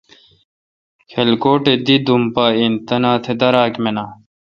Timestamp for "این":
2.57-2.73